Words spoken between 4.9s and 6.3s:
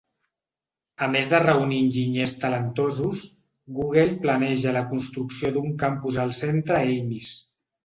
construcció d'un campus